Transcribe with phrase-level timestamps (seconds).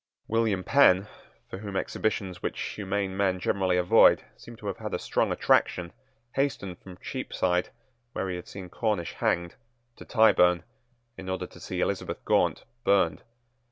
[0.27, 1.05] William Penn,
[1.47, 5.93] for whom exhibitions which humane men generally avoid seem to have had a strong attraction,
[6.31, 7.69] hastened from Cheapside,
[8.13, 9.53] where he had seen Cornish hanged,
[9.97, 10.63] to Tyburn,
[11.19, 13.21] in order to see Elizabeth Gaunt burned.